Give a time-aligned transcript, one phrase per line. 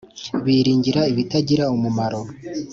[0.45, 2.21] biringira ibitagira umumaro.